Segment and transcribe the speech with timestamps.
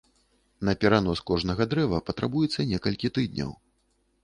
[0.69, 3.57] На перанос кожнага дрэва патрабуецца некалькі тыдняў.